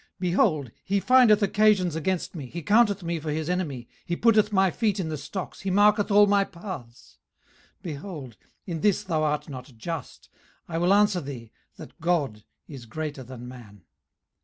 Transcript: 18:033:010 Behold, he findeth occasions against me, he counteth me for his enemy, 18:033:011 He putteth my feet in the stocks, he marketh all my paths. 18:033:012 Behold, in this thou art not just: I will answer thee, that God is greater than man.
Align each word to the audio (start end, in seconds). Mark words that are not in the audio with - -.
18:033:010 0.01 0.07
Behold, 0.21 0.71
he 0.83 0.99
findeth 0.99 1.43
occasions 1.43 1.95
against 1.95 2.33
me, 2.33 2.47
he 2.47 2.63
counteth 2.63 3.03
me 3.03 3.19
for 3.19 3.29
his 3.29 3.51
enemy, 3.51 3.87
18:033:011 4.07 4.07
He 4.07 4.15
putteth 4.15 4.51
my 4.51 4.71
feet 4.71 4.99
in 4.99 5.09
the 5.09 5.15
stocks, 5.17 5.59
he 5.61 5.69
marketh 5.69 6.09
all 6.09 6.25
my 6.25 6.43
paths. 6.43 7.19
18:033:012 7.81 7.83
Behold, 7.83 8.37
in 8.65 8.81
this 8.81 9.03
thou 9.03 9.21
art 9.21 9.47
not 9.47 9.71
just: 9.77 10.29
I 10.67 10.79
will 10.79 10.91
answer 10.95 11.21
thee, 11.21 11.51
that 11.75 12.01
God 12.01 12.43
is 12.67 12.87
greater 12.87 13.21
than 13.23 13.47
man. 13.47 13.83